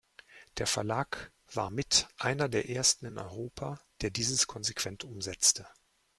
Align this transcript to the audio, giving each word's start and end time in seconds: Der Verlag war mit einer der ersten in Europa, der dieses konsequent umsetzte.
Der 0.57 0.65
Verlag 0.65 1.31
war 1.53 1.69
mit 1.69 2.07
einer 2.17 2.49
der 2.49 2.67
ersten 2.67 3.05
in 3.05 3.19
Europa, 3.19 3.79
der 4.01 4.09
dieses 4.09 4.47
konsequent 4.47 5.03
umsetzte. 5.03 5.67